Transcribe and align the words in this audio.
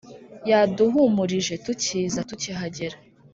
yaduhumurije 0.49 1.53
tukiza, 1.63 2.19
tukihagera 2.29 2.97